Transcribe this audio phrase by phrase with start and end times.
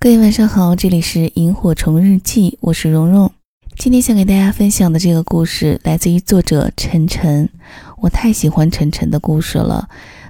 [0.00, 3.32] 各位晚上好，这里是萤火虫日记，我是蓉蓉。
[3.76, 7.48] 今天想给大家分享的这个故事来自于作者晨晨。
[7.96, 9.88] 我太喜欢晨晨的故事了，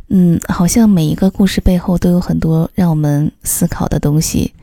[0.08, 4.54] 嗯，好像每一个故事背后都有很多让我们思考的东西。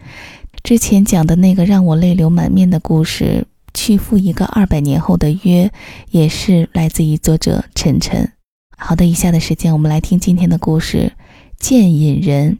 [0.64, 3.46] 之前讲的那个让我泪流满面的故事，
[3.76, 5.72] 去赴一个二百年后的约，
[6.10, 8.32] 也是来自于作者晨晨。
[8.76, 11.14] 好的，以下的时间我们来听今天的故事，
[11.60, 12.54] 《剑引人》。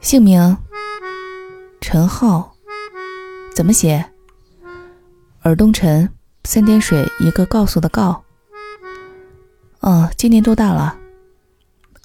[0.00, 0.56] 姓名。
[1.80, 2.54] 陈浩，
[3.54, 4.04] 怎么写？
[5.42, 6.08] 尔东陈，
[6.44, 8.22] 三点水一个告诉的告。
[9.80, 10.98] 嗯，今年多大了？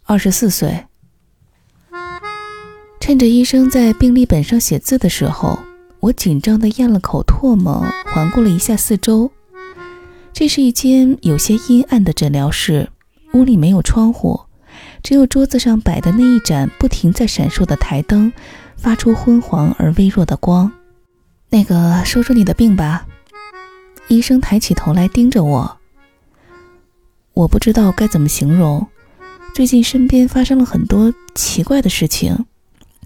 [0.04, 0.86] 二十四岁。
[3.00, 5.60] 趁着医生在病历本上写字的时候，
[6.02, 9.32] 我紧张的咽了口唾沫，环顾了一下四周。
[10.34, 12.90] 这是一间有些阴暗的诊疗室，
[13.34, 14.42] 屋里没有窗户，
[15.06, 18.34] 只有桌子上摆的那一盏不停在闪烁的台灯。
[18.76, 20.72] 发出昏黄而微弱的光。
[21.50, 23.08] 那个，说说你的病吧。
[24.10, 25.78] 医生抬起头来盯着我。
[27.34, 28.86] 我不知道该怎么形容。
[29.56, 32.46] 最近身边发生了很多奇怪的事情，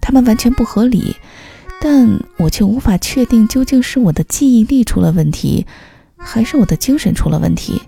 [0.01, 1.15] 他们完全不合理，
[1.79, 5.65] 但我却无法确定究竟是我的记忆力出了问题，
[6.17, 7.81] 还是我的精神出了问题。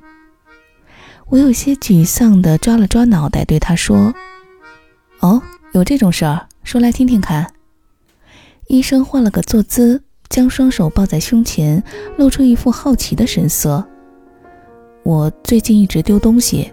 [1.32, 4.14] 我有些沮丧地抓了抓脑袋，对他说
[5.22, 7.54] ：“哦，有这种事儿，说来听听看。”
[8.68, 11.82] 医生换了个坐姿，将双手抱在胸前，
[12.18, 13.82] 露出一副好奇的神色。
[15.04, 16.70] 我最近一直丢东西。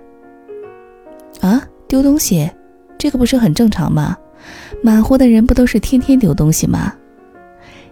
[1.40, 2.50] 啊，丢东西，
[2.98, 4.16] 这个不是很正常吗？
[4.82, 6.92] 满活的人不都是天天丢东西吗？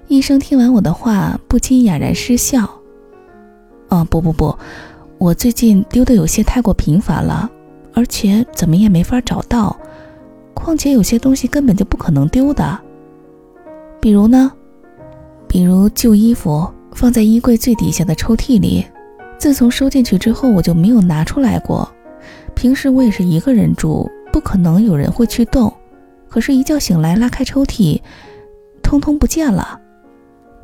[0.08, 2.68] 医生听完我的话，不禁哑然失笑。
[3.88, 4.58] 哦，不不不，
[5.18, 7.50] 我最近丢的有些太过频繁了，
[7.94, 9.76] 而且怎么也没法找到。
[10.52, 12.78] 况且有些东西根本就不可能丢的。
[14.00, 14.52] 比如呢？
[15.48, 18.84] 比如旧衣服放在衣柜最底下的抽屉里，
[19.38, 21.88] 自从收进去之后，我就没有拿出来过。
[22.54, 25.72] 平时我也是一个人住，不可能有人会去动。
[26.28, 28.00] 可是，一觉醒来，拉开抽屉，
[28.82, 29.80] 通通不见了。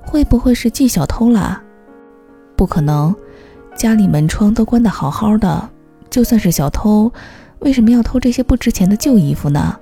[0.05, 1.63] 会不会是进小偷了？
[2.57, 3.15] 不可能，
[3.75, 5.69] 家里门窗都关得好好的。
[6.11, 7.11] 就算是小偷，
[7.61, 9.77] 为什么要偷这些不值钱的旧衣服呢？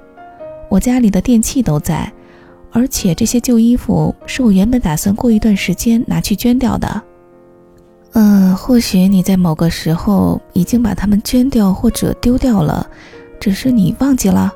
[0.68, 2.12] 我家里的电器都在。
[2.72, 7.02] 而且这些旧衣服是我原本打算过一段时间拿去捐掉的。
[8.12, 12.88] 嗯，或许你在某个时候已经把它们捐掉或者丢掉了，
[13.40, 14.52] 只是你忘记了。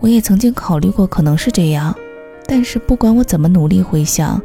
[0.00, 1.94] 我也曾经考虑过可能是这样，
[2.44, 4.42] 但是不管我怎么努力回想，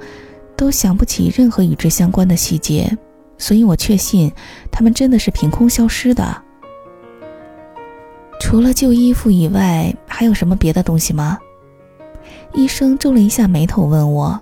[0.56, 2.96] 都想不起任何与之相关的细节，
[3.44, 4.32] 所以我确信
[4.72, 6.42] 它们真的是凭空消失的。
[8.40, 11.38] 除了旧衣服以外，还有什么别的东西吗？
[12.54, 14.40] 医生皱了一下眉头，问我：“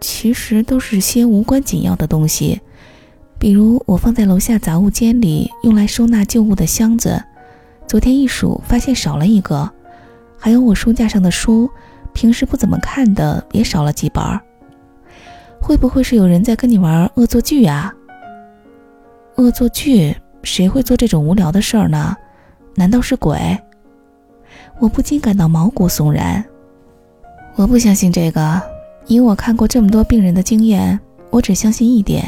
[0.00, 2.60] 其实都是些无关紧要的东西，
[3.36, 7.20] 比如我放在楼下杂物间里用来收纳旧物的箱子，
[7.88, 9.68] 昨天一数发现少了一个；
[10.38, 11.68] 还有我书架上的书，
[12.12, 14.40] 平时不怎么看的也少了几本儿。
[15.62, 17.94] 会不会是有人在跟你玩恶作剧啊？
[19.36, 20.14] 恶作剧？
[20.42, 22.16] 谁会做这种无聊的事儿呢？
[22.74, 23.56] 难道是鬼？”
[24.80, 26.44] 我不禁感到毛骨悚然。
[27.54, 28.60] 我不相信这个。
[29.06, 30.98] 以我看过这么多病人的经验，
[31.30, 32.24] 我只相信一点：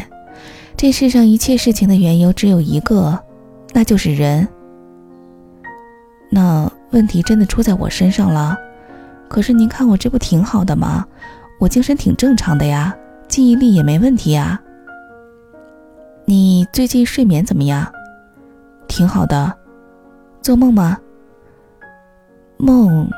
[0.77, 3.19] 这世上一切事情的缘由只有一个，
[3.73, 4.47] 那就是人。
[6.31, 8.57] 那问题真的出在我身上了？
[9.29, 11.05] 可是您看我这不挺好的吗？
[11.59, 12.95] 我精神挺正常的呀，
[13.35, 14.63] 记忆力也没问题呀。
[16.25, 17.93] 你最近睡眠怎么样？
[18.87, 19.53] 挺好的。
[20.41, 20.97] 做梦吗？
[22.59, 23.11] 梦。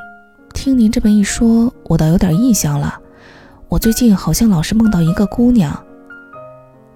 [0.54, 2.98] 听您这么一说，我倒有点印象了。
[3.68, 5.84] 我最近好像老是梦到一个姑娘。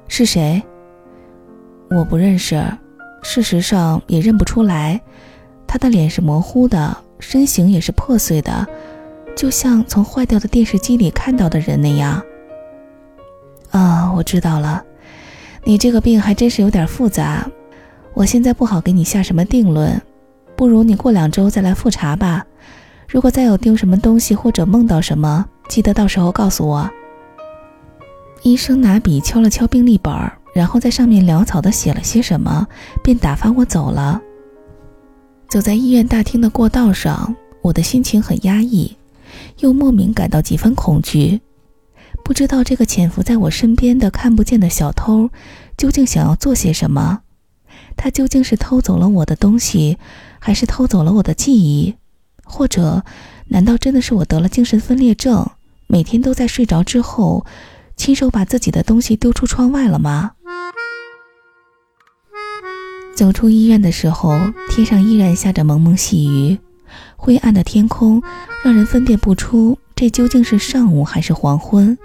[0.09, 0.63] 是谁？
[1.91, 2.65] 我不认识，
[3.21, 4.99] 事实上也认不出来。
[5.67, 8.67] 她的脸是模糊的，身形也是破碎的，
[9.37, 12.19] 就像从坏掉的电视机里看到的人那样。
[14.21, 14.85] 我知道了，
[15.65, 17.51] 你这个病还真是有点复杂。
[18.13, 19.99] 我现在不好给你下什么定论，
[20.55, 22.45] 不如你过两周再来复查吧。
[23.09, 26.91] 如果再有丢什么东西或者梦到什么，记得到时候告诉我。
[28.43, 30.13] 医生拿笔敲了敲病历本，
[30.55, 32.69] 然后在上面潦草地写了些什么，
[33.03, 34.21] 便打发我走了。
[35.49, 38.95] 走在医院大厅的过道上，我的心情很压抑，
[39.61, 41.41] 又莫名感到几分恐惧。
[42.31, 45.31] 不知道这个潜伏在我身边的看不见的小偷，
[45.77, 47.23] 究竟想要做些什么？
[47.97, 49.99] 他究竟是偷走了我的东西，
[50.39, 51.97] 还是偷走了我的记忆？
[52.45, 53.03] 或者，
[53.49, 55.45] 难道真的是我得了精神分裂症，
[55.89, 57.45] 每天都在睡着之后，
[57.97, 60.35] 亲手把自己的东西丢出窗外了吗？
[63.17, 64.39] 走出医院的时候，
[64.71, 66.61] 天上依然下着蒙蒙细雨，
[67.17, 68.23] 灰暗的天空
[68.63, 71.99] 让人分辨不出这究竟是上午还是黄昏。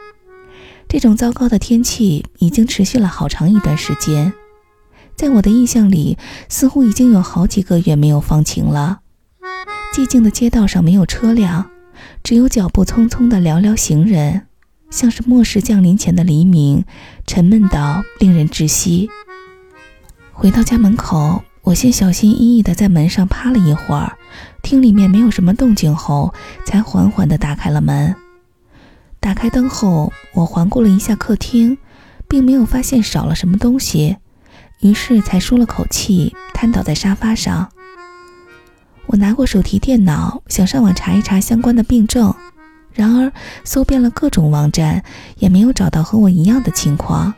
[0.87, 4.31] 这种糟糕的天气已经持续了好长一段时间，
[5.15, 6.17] 在我的印象里，
[6.47, 8.99] 似乎已经有好几个月没有放晴了。
[9.93, 11.69] 寂静的街道上没有车辆，
[12.23, 14.47] 只有脚步匆匆的寥寥行人，
[14.89, 16.83] 像是末世降临前的黎明，
[17.25, 19.09] 沉闷到令人窒息。
[20.31, 24.17] 回到家门口，我先小心翼翼地在门上趴了一会儿，
[24.61, 26.33] 听里面没有什么动静后，
[26.65, 28.13] 才缓缓地打开了门。
[29.25, 31.79] 打开灯后，我环顾了一下客厅，
[32.27, 34.17] 并没有发现少了什么东西，
[34.81, 37.71] 于是才舒了口气，瘫倒在沙发上。
[39.07, 42.35] 我拿过手提电脑，想上网查一查相关的病症，
[42.93, 43.33] 然而
[43.63, 45.03] 搜遍了各种网站，
[45.39, 47.33] 也没有找到和我一样的情况。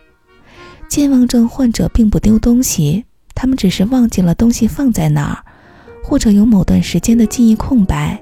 [0.89, 5.45] 健忘症患者并不丢东西，他们只是忘记了东西放在哪儿，
[6.03, 8.21] 或者有某段时间的记忆空白。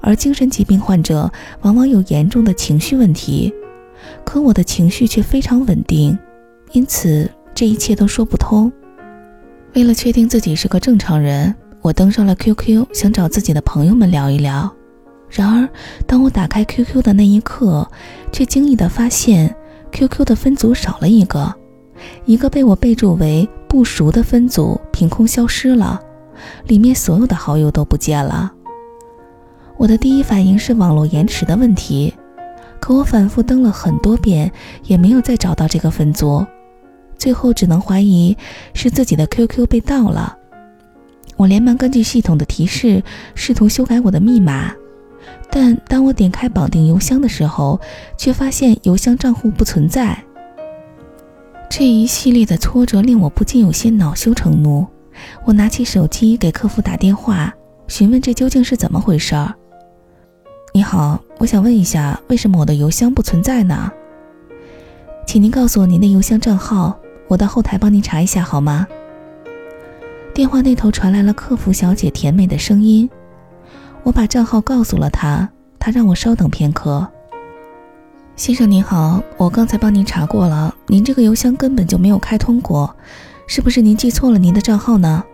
[0.00, 1.30] 而精神疾病患者
[1.62, 3.52] 往往有严重的情绪问题，
[4.24, 6.16] 可我的情绪却非常稳定，
[6.72, 8.70] 因此这一切都说不通。
[9.74, 14.72] 为了确定自己是个正常人，我登上了 QQ，想找自己的朋友们聊一聊。
[15.28, 15.68] 然而，
[16.06, 17.86] 当我打开 QQ 的那一刻，
[18.32, 19.54] 却惊异地发现
[19.92, 21.52] QQ 的分组少了一个。
[22.26, 26.00] 一个被我备注为不熟的分组凭空消失了，
[26.66, 28.52] 里面所有的好友都不见了。
[29.78, 32.14] 我的第一反应是网络延迟的问题，
[32.80, 34.50] 可我反复登了很多遍，
[34.84, 36.44] 也没有再找到这个分组，
[37.18, 38.36] 最后只能怀疑
[38.72, 40.36] 是自己的 QQ 被盗了。
[41.36, 43.02] 我连忙根据系统的提示
[43.34, 44.72] 试图修改我的密码，
[45.50, 47.78] 但当我点开绑定邮箱的时候，
[48.16, 50.18] 却发现邮箱账户不存在。
[51.68, 54.86] 这一系列的挫折令我不禁有些恼羞成怒。
[55.44, 57.52] 我拿起手机给客服打电话，
[57.88, 59.54] 询问这究竟是怎么回事儿。
[60.76, 63.90] 你好，我想问一下，为什么我的邮箱不存在呢？
[65.26, 66.94] 请您告诉我您的邮箱账号，
[67.28, 68.86] 我到后台帮您查一下好吗？
[70.34, 73.08] 电话那头传来了客服小姐甜美的声音。
[74.02, 77.08] 我把账号告诉了她，她让我稍等片刻。
[78.36, 82.94] 先生您好，我刚才帮您查过了，您这个邮箱根本就没有开通过，
[83.46, 85.24] 是不是您记错了您的账号呢？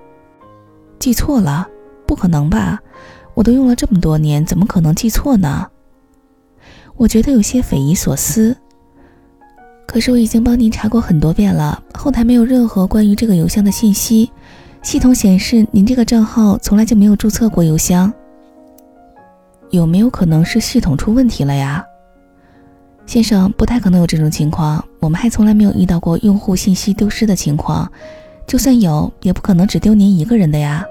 [1.00, 1.66] 记错了？
[2.06, 2.78] 不可能吧，
[3.34, 5.68] 我都用了这么多年，怎么可能记错呢？
[6.96, 8.56] 我觉得有些匪夷所思。
[9.86, 14.30] 可是我已经帮您查过很多遍了，后台没有任何关于这个邮箱的信息，
[14.82, 18.12] 系统显示您这个账号从来就没有注册过邮箱。
[19.70, 21.84] 有没有可能是系统出问题了呀？
[23.04, 24.82] 先生，不太可能有这种情况。
[25.00, 27.90] 我们还从来没有遇到过用户信息丢失的情况，
[28.46, 30.84] 就算有，也不可能只丢您一个人的呀。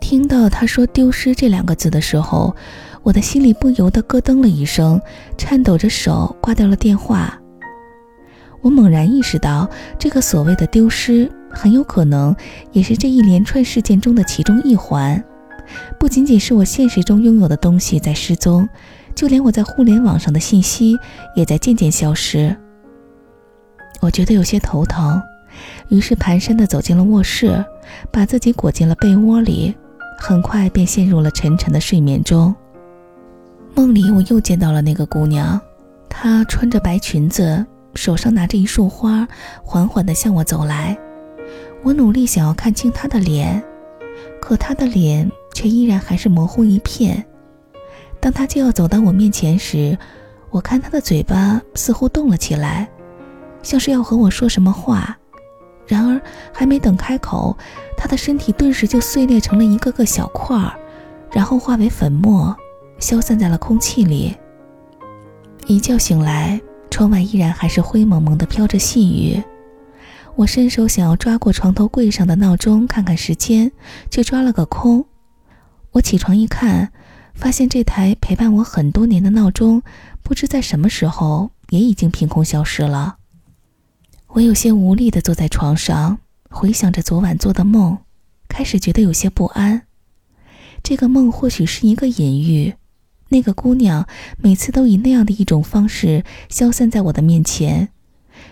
[0.00, 2.54] 听到他说“丢失”这两个字的时候，
[3.02, 5.00] 我的心里不由得咯噔了一声，
[5.38, 7.38] 颤抖着手挂掉了电话。
[8.62, 9.68] 我猛然意识到，
[9.98, 12.34] 这个所谓的丢失，很有可能
[12.72, 15.22] 也是这一连串事件中的其中一环。
[15.98, 18.68] 不仅仅是我现实中拥有的东西在失踪。
[19.12, 20.96] 就连我在互联网上的信息
[21.34, 22.56] 也在渐渐消失。
[24.00, 25.20] 我觉得有些头疼，
[25.88, 27.62] 于是蹒跚地走进了卧室，
[28.12, 29.74] 把自己裹进了被窝里，
[30.20, 32.54] 很快便陷入了沉沉的睡眠中。
[33.74, 35.58] 梦里我又见到了那个姑娘，
[36.08, 39.26] 她穿着白裙子，手上拿着一束花，
[39.64, 40.96] 缓缓地向我走来。
[41.82, 43.62] 我努力想要看清她的脸，
[44.40, 47.24] 可她的脸却依然还是模糊一片。
[48.20, 49.96] 当他就要走到我面前时，
[50.50, 52.86] 我看他的嘴巴似乎动了起来，
[53.62, 55.16] 像是要和我说什么话。
[55.90, 56.20] 然而，
[56.52, 57.56] 还没等开口，
[57.96, 60.78] 他的身体顿时就碎裂成了一个个小块儿，
[61.32, 62.56] 然后化为粉末，
[62.98, 64.36] 消散在了空气里。
[65.66, 69.42] 一觉醒来，窗外依然还是灰蒙蒙的飘着细雨。
[70.36, 73.72] 我伸手想要抓过床头柜上的闹钟看看时间，
[74.10, 75.04] 却抓了个空。
[75.92, 76.92] 我起床一看。
[77.32, 79.82] 发现这台陪伴我很多年的闹钟，
[80.22, 83.16] 不知在什么时候也已经凭空消失了。
[84.32, 86.18] 我有些无力地坐在床上，
[86.48, 87.98] 回想着昨晚做的梦，
[88.48, 89.82] 开始觉得有些不安。
[90.84, 92.74] 这个梦或许是一个隐喻，
[93.30, 94.06] 那个姑娘
[94.38, 97.88] 每次都以那样的一种方式消散在我的面前，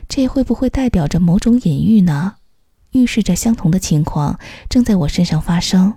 [0.09, 2.35] 这会不会代表着某种隐喻呢？
[2.91, 5.95] 预示着相同的情况正在我身上发生。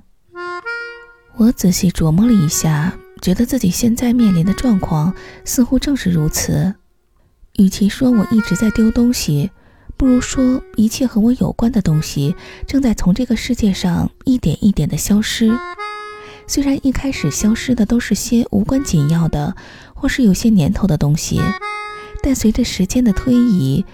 [1.38, 6.76] 我仔细琢磨了一下，觉得自己现在面临的状况似乎正是如此。
[7.58, 9.50] 与其说我一直在丢东西，
[10.02, 15.56] 不如说一切和我有关的东西正在从这个世界上一点一点的消失。
[16.48, 19.56] 虽然一开始消失的都是些无关紧要的，
[19.94, 21.40] 或是有些年头的东西，
[22.24, 23.86] 但随着时间的推移，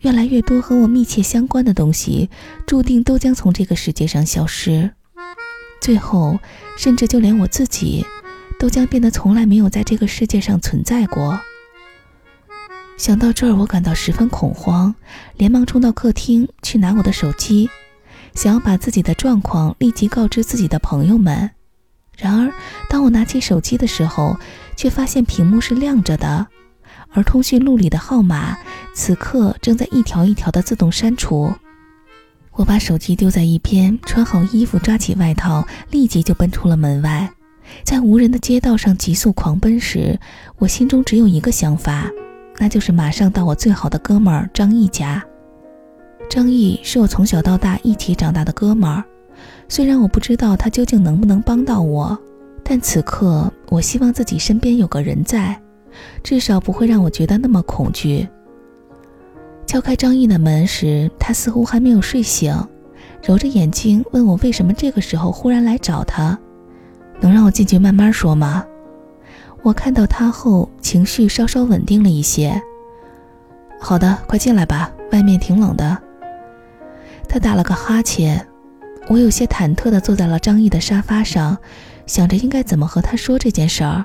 [0.00, 2.28] 越来越多和我密切相关的东西，
[2.66, 4.90] 注定都将从这个世界上消失。
[5.80, 6.40] 最后，
[6.76, 8.04] 甚至就连我自己，
[8.58, 11.40] 都将变得从来没有在这个世界上存在过。
[12.96, 14.94] 想到这儿，我感到十分恐慌，
[15.36, 17.68] 连忙冲到客厅去拿我的手机，
[18.34, 21.50] 想要把自己的状况立即告知自己的朋友们。
[22.16, 22.52] 然而，
[22.88, 24.36] 当我拿起手机的时候，
[24.76, 26.46] 却发现屏幕是亮着的，
[27.12, 28.56] 而通讯录里的号码
[28.94, 31.52] 此刻正在一条一条的自动删除。
[32.52, 37.28] 我把手机丢在一边，穿好衣服，抓起外套，立即就奔出了门外。
[37.82, 40.20] 在无人的街道上急速狂奔时，
[40.58, 42.10] 我心中只有一个想法，
[42.58, 45.22] 那就是马上到我最好的哥们儿张毅家。
[46.30, 49.04] 张毅是我从小到大一起长大的哥们儿，
[49.68, 52.16] 虽然我不知道他究竟能不能帮到我，
[52.62, 55.60] 但此刻我希望自己身边有个人在，
[56.22, 58.26] 至少不会让我觉得那么恐惧。
[59.66, 62.54] 敲开张毅的门时，他似乎还没有睡醒，
[63.22, 66.38] 揉着眼睛问我为什么这个时候忽然来找他，
[67.20, 68.64] 能让我进去慢慢说吗？
[69.62, 72.60] 我看到他后，情绪稍稍稳定了一些。
[73.80, 75.96] 好的，快进来吧，外面挺冷的。
[77.28, 78.44] 他打了个哈欠，
[79.08, 81.56] 我有些忐忑地坐在了张毅的沙发上，
[82.06, 84.04] 想着应该怎么和他说这件事儿。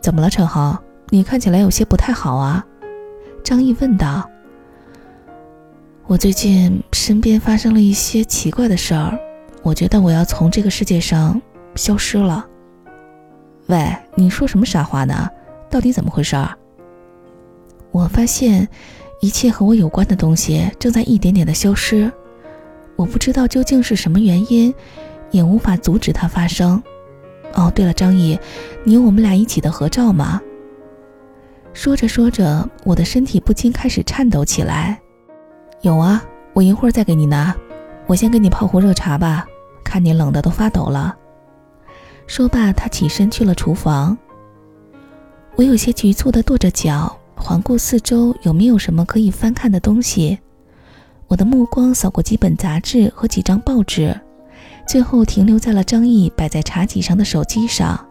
[0.00, 0.82] 怎么了，陈豪？
[1.10, 2.64] 你看起来有些不太好啊。
[3.44, 4.28] 张毅问道。
[6.06, 9.16] 我最近身边发生了一些奇怪的事儿，
[9.62, 11.40] 我觉得我要从这个世界上
[11.74, 12.46] 消失了。
[13.72, 15.30] 喂，你说什么傻话呢？
[15.70, 16.36] 到底怎么回事？
[17.90, 18.68] 我发现
[19.22, 22.12] 一切和我有关的东西正在一点点的消失，
[22.96, 24.74] 我不知道究竟是什么原因，
[25.30, 26.82] 也无法阻止它发生。
[27.54, 28.38] 哦，对了，张毅，
[28.84, 30.38] 你有我们俩一起的合照吗？
[31.72, 35.00] 说着说着，我的身体不禁开始颤抖起来。
[35.80, 37.56] 有啊，我一会儿再给你拿。
[38.06, 39.46] 我先给你泡壶热茶吧，
[39.82, 41.16] 看你冷的都发抖了。
[42.26, 44.16] 说罢，他起身去了厨房。
[45.56, 50.38] 我有些局促地跺着脚，环顾四周，有没有什么可以翻看的东西。
[51.28, 54.18] 我的目光扫过几本杂志和几张报纸，
[54.86, 58.06] 最后停留在了张毅摆在茶几上的手机上。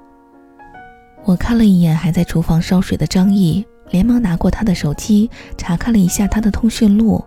[1.24, 7.24] 我看了一眼还在厨房烧水的张毅，连忙拿过他的手机，查看了一下他的通讯录。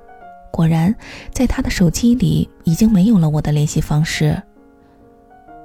[0.51, 0.95] 果然，
[1.33, 4.41] 在他的手机里已经没有了我的联系方式。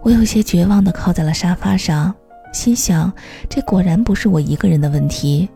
[0.02, 2.14] 我有些绝望地靠在了沙发上，
[2.54, 3.12] 心想：
[3.50, 5.50] 这果然不是我一个人的问题，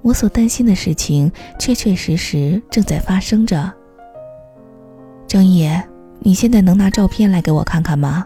[0.00, 3.72] 我所担心的事情确确实实正在发生着。
[5.26, 5.68] 张毅，
[6.20, 8.24] 你现在能拿照片来给我看看吗？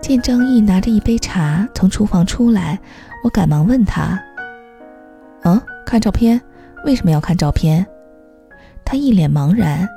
[0.00, 2.78] 见张毅拿着一杯茶从厨房出来，
[3.22, 4.20] 我赶忙问他
[5.44, 6.40] ：“嗯，看照片？
[6.84, 7.84] 为什么要看照片？”
[8.84, 9.88] 他一脸茫然。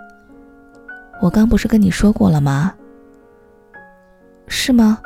[1.21, 2.73] 我刚不是跟你说过了吗？
[4.47, 4.99] 是吗？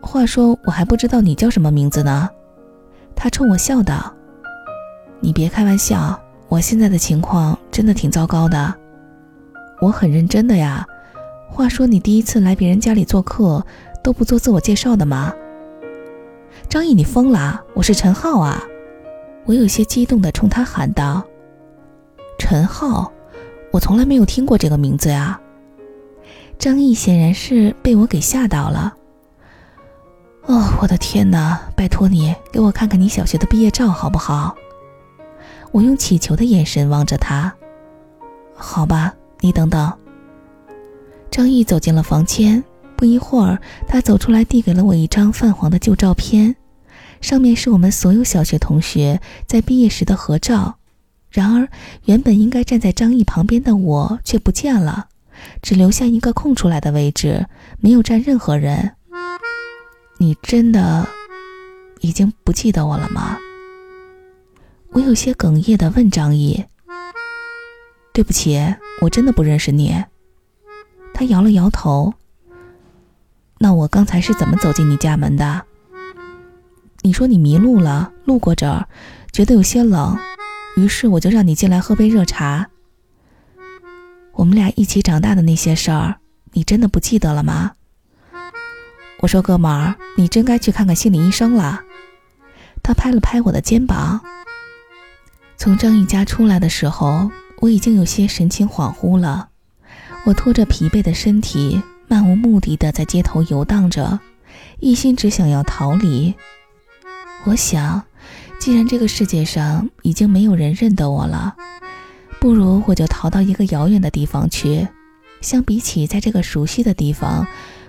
[0.00, 2.28] 话说我还不知道你叫什么名字呢。
[3.14, 4.14] 他冲我笑道
[5.20, 8.74] ：“你别开玩笑，我现在的情况真的挺糟糕的。
[9.80, 10.86] 我很认真的呀。
[11.48, 13.64] 话说你第一次来别人家里做客
[14.02, 15.32] 都不做自我介绍的吗？”
[16.68, 17.62] 张毅，你疯了！
[17.74, 18.62] 我是陈浩啊！
[19.44, 21.22] 我有些激动地冲他喊道
[22.38, 23.12] ：“陈浩。”
[23.72, 25.38] 我从来没有听过这个名字呀。
[26.58, 28.94] 张毅显然是被我给吓到了。
[30.46, 31.60] 哦，我的天哪！
[31.76, 34.54] 拜托你给我看看你小学的毕业照好不好？
[35.72, 37.52] 我用乞求的眼神望着他。
[38.54, 39.92] 好吧，你等等。
[41.30, 42.62] 张毅走进了房间，
[42.96, 46.56] 不一会儿，他走出来递给了我一张泛黄的旧照片，
[47.20, 50.76] 上面是我们所有小学同学在毕业时的合照。
[51.28, 51.68] 然而，
[52.04, 55.08] 原本应该站在张毅旁边的我却不见了，
[55.62, 57.46] 只留下一个空出来的位置，
[57.80, 58.94] 没有站任何人。
[60.18, 61.06] 你真的
[62.00, 63.38] 已经不记得我了吗？
[64.92, 66.64] 我有些哽咽地问张毅。
[68.12, 68.58] 对不起，
[69.02, 70.04] 我真的不认识你。
[71.12, 72.14] 他摇了摇头。
[73.58, 75.62] 那我刚才是怎么走进你家门的？
[77.02, 78.88] 你说你迷路了，路过这儿，
[79.32, 80.16] 觉得有些冷。
[80.76, 82.68] 于是我就让你进来喝杯热茶。
[84.36, 86.16] 我们俩一起长大的那些事儿，
[86.52, 87.72] 你真的不记得了吗？
[89.20, 91.80] 我说：“哥们儿，你真该去看看心理医生了。”
[92.84, 94.20] 他拍了拍我的肩膀。
[95.56, 99.48] 从张毅家出来的时候，我已经有些神情恍惚了。
[100.26, 104.20] 我拖着疲惫的身体，漫无目的的在街头游荡着，
[104.80, 106.34] 一心只想要逃离。
[107.44, 108.04] 我想，
[108.60, 111.56] 既然这个世界上已经没有人认得我了，
[112.40, 114.86] 不如我就逃到一个遥远的地方去。
[115.40, 117.46] 相比起在这个熟悉的地方，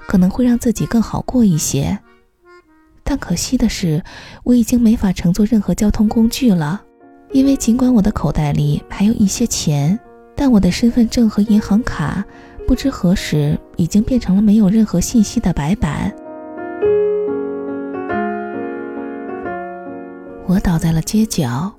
[0.08, 1.98] 可能会让自己更好过一些。
[3.04, 4.04] 但可惜的是，
[4.44, 6.82] 我已经没法乘坐任何交通工具了。
[7.32, 9.98] 因为尽管我的口袋里还有一些钱，
[10.36, 12.24] 但我的身份证和银行卡
[12.68, 16.14] 不知何时已经变成了没有任何信息的白板。
[20.46, 21.74] 我倒在了街角，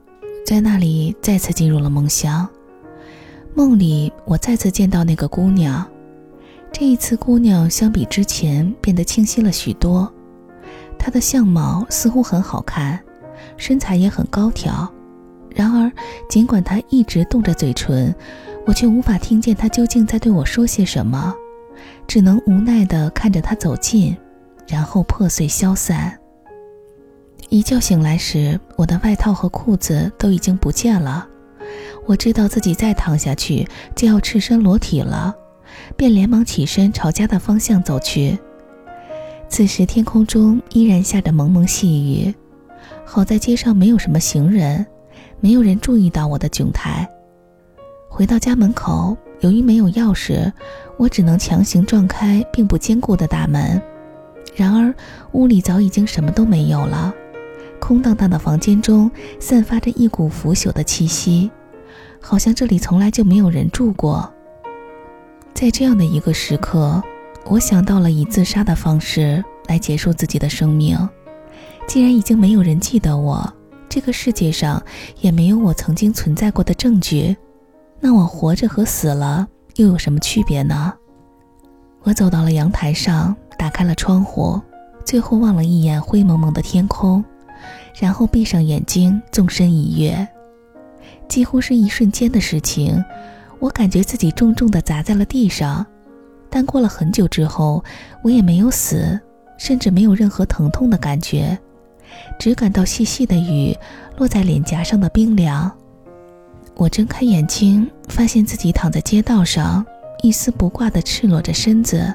[0.47, 2.49] 在那里再次进入了梦乡。
[3.59, 5.85] 梦里，我再次见到那个姑娘。
[6.71, 10.09] 这一次，姑娘相比之前变得清晰了许多。
[10.97, 13.01] 她的相貌似乎很好看，
[13.57, 14.89] 身材也很高挑。
[15.51, 15.91] 然而，
[16.31, 18.15] 尽管她一直动着嘴唇，
[18.65, 21.35] 我却无法听见她究竟在对我说些什么，
[22.07, 24.17] 只能无奈地看着她走近，
[24.69, 26.17] 然后破碎消散。
[27.49, 31.27] 一觉醒来时，我的外套和裤子都已经不见了。
[32.09, 35.35] 我知道自己再躺下去就要赤身裸体了，
[35.95, 38.39] 便连忙起身朝家的方向走去。
[39.51, 42.35] 此时天空中依然下着蒙蒙细雨，
[43.05, 44.87] 好在街上没有什么行人。
[45.41, 47.07] 没有人注意到我的窘态。
[48.09, 50.51] 回到家门口，由于没有钥匙，
[50.97, 53.81] 我只能强行撞开并不坚固的大门。
[54.57, 54.93] 然而，
[55.33, 57.15] 屋里早已经什么都没有了，
[57.79, 61.49] 空荡荡的房间中散发着一股腐朽的气息，
[62.21, 64.33] 好像这里从来就没有人住过。
[65.55, 67.03] 在这样的一个时刻，
[67.47, 70.97] 我想到了以自杀的方式来结束自己的生命。
[71.87, 73.53] 既然已经没有人记得我。
[73.91, 74.81] 这个世界上
[75.23, 77.35] 也没有我曾经存在过的证据，
[78.01, 80.93] 那我活着和死了又有什么区别呢？
[82.03, 84.61] 我走到了阳台上，打开了窗户，
[85.07, 87.25] 最后望了一眼灰蒙蒙的天空，
[87.99, 90.29] 然后闭上眼睛，纵身一跃。
[91.29, 93.05] 几乎是一瞬间的事情，
[93.59, 95.85] 我感觉自己重重地砸在了地上，
[96.49, 97.85] 但过了很久之后，
[98.23, 99.19] 我也没有死，
[99.59, 101.59] 甚至没有任何疼痛的感觉。
[102.39, 103.77] 只感到细细的雨
[104.17, 105.71] 落在脸颊上的冰凉。
[106.75, 109.85] 我睁开眼睛，发现自己躺在街道上，
[110.23, 112.13] 一丝不挂地赤裸着身子。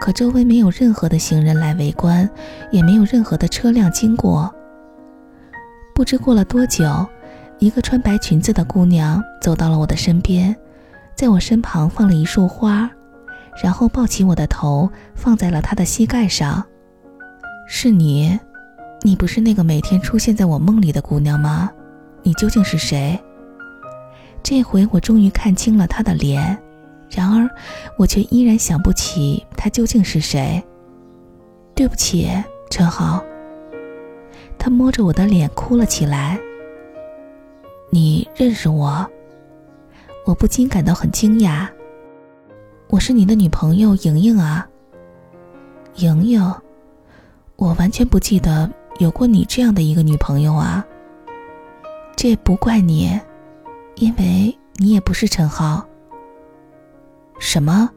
[0.00, 2.28] 可周围没有任何的行人来围观，
[2.70, 4.52] 也没有任何的车辆经过。
[5.94, 6.84] 不知过了多久，
[7.64, 10.54] 一个穿白裙子的姑娘走到了我的身边，
[11.16, 12.90] 在我身旁放了一束花，
[13.62, 16.62] 然后抱起我的头放在了她的膝盖上。
[17.66, 18.38] 是你。
[19.02, 21.70] 你不是那个每天出现在我梦里的姑娘吗？
[22.22, 23.18] 你究竟是谁？
[24.42, 26.58] 这回我终于看清了她的脸，
[27.08, 27.48] 然而
[27.98, 30.62] 我却依然想不起她究竟是谁。
[31.74, 32.30] 对不起，
[32.70, 33.24] 陈豪。
[34.58, 36.38] 他摸着我的脸哭了起来。
[37.94, 39.08] 你认识我？
[40.26, 41.68] 我不禁感到很惊讶。
[42.88, 44.68] 我是你的女朋友莹莹啊。
[45.98, 46.54] 莹莹，
[47.54, 48.68] 我完全不记得。
[48.98, 50.84] 有过你这样的一个女朋友啊？
[52.16, 53.16] 这不怪你，
[53.94, 55.86] 因为你也不是陈浩。
[57.38, 57.88] 什么？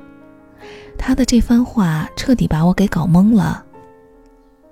[0.96, 3.66] 他的这番话彻底把我给搞懵了。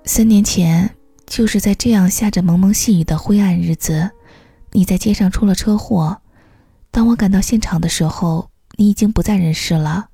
[0.04, 0.88] 三年前，
[1.26, 4.08] 就是在这样下着蒙蒙细雨的灰暗日子，
[4.76, 6.18] 你在街上出了车祸。
[6.90, 10.08] 当我赶到现场的时候，你已经不在人世了。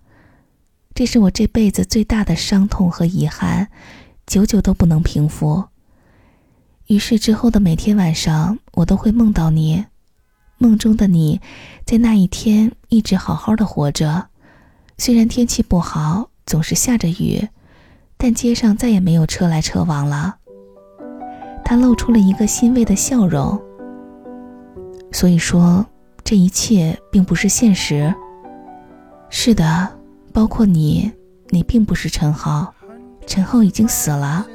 [0.95, 3.67] 这是我这辈子最大的伤痛和遗憾，
[4.25, 5.65] 久久都不能平复。
[6.87, 9.85] 于是之后的每天晚上，我都会梦到你，
[10.59, 11.41] 梦中的你，
[11.85, 14.29] 在那一天一直好好的活着。
[14.97, 17.49] 虽然天气不好，总是下着雨，
[18.17, 20.37] 但街上再也没有车来车往了。
[21.65, 23.61] 他露出了一个欣慰的笑容。
[25.13, 25.85] 所以说，
[26.25, 28.13] 这一切并不是现实。
[29.29, 29.89] 是的，
[30.33, 31.11] 包括你，
[31.51, 32.75] 你并不是陈浩，
[33.27, 34.47] 陈浩已经死了，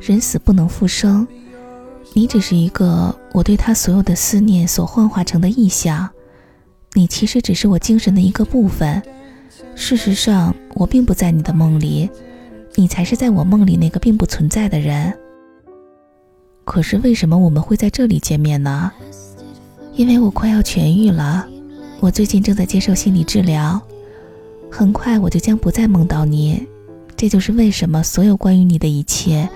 [0.00, 1.26] 人死不能复生。
[2.12, 6.08] 你只是一个我对他所有的思念所幻化成的意象，
[6.92, 9.02] 你其实只是我精神的一个部分。
[9.74, 12.08] 事实上，我并不在你的梦里，
[12.76, 15.12] 你才是在我梦里那个并不存在的人。
[16.64, 18.92] 可是为什么我们会在这里见面呢？
[19.96, 21.46] 因为我快要痊愈了，
[22.00, 23.80] 我最近正在接受心理治疗，
[24.70, 26.66] 很快我就将不再梦到你，
[27.16, 29.48] 这就是为什么所有关于你的一切，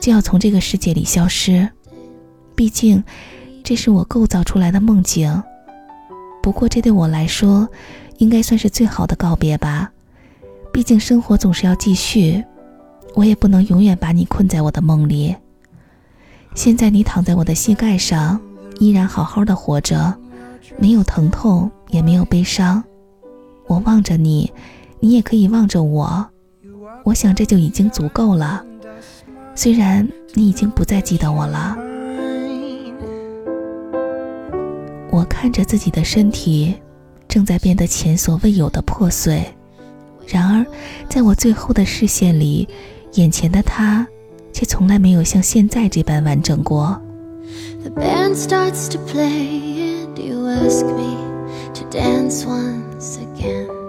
[0.00, 1.68] 就要从这个世界里消失。
[2.54, 3.04] 毕竟，
[3.62, 5.42] 这是我构造出来的梦境。
[6.42, 7.68] 不过，这对我来说，
[8.16, 9.90] 应该算是最好的告别吧。
[10.72, 12.42] 毕竟，生活总是要继续，
[13.14, 15.36] 我也不能永远把你困在我的梦里。
[16.54, 18.40] 现在，你躺在我的膝盖上，
[18.78, 20.14] 依然好好的活着，
[20.78, 22.82] 没有疼痛，也没有悲伤。
[23.66, 24.52] 我望着你，
[25.00, 26.26] 你也可以望着我。
[27.04, 28.64] 我想，这就已经足够了。
[29.54, 31.76] 虽然你已经不再记得我了。
[35.10, 36.74] 我看着自己的身体，
[37.28, 39.44] 正在变得前所未有的破碎。
[40.26, 40.64] 然而，
[41.08, 42.66] 在我最后的视线里，
[43.14, 44.06] 眼前的他，
[44.52, 47.00] 却从来没有像现在这般完整过。
[47.82, 51.16] The band starts to play, and you ask me
[51.74, 53.81] to dance once again.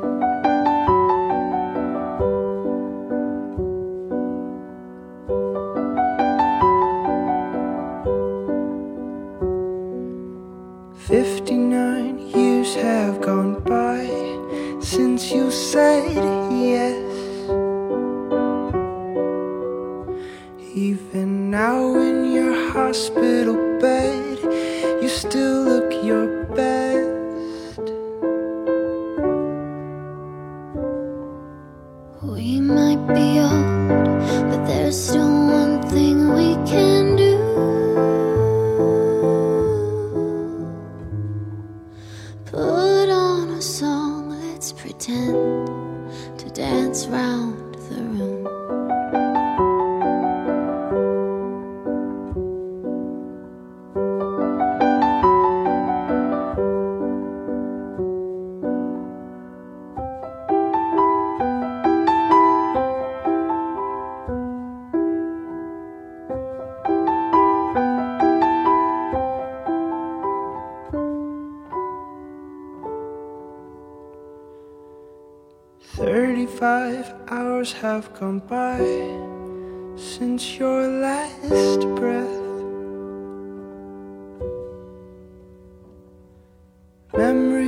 [46.38, 47.53] To dance round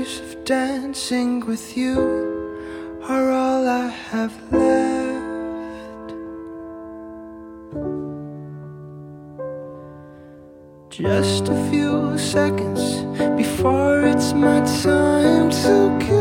[0.06, 1.98] Memories of dancing with you
[3.10, 6.10] are all I have left.
[10.92, 13.02] Just a few seconds
[13.36, 16.15] before it's my time to go.